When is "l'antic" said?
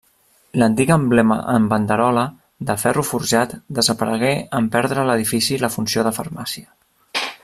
0.59-0.91